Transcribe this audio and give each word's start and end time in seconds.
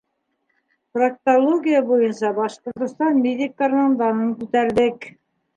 Проктология 0.97 1.83
буйынса 1.91 2.31
Башҡортостан 2.39 3.23
медиктарының 3.27 3.95
данын 4.03 4.37
күтәрҙек. 4.43 5.11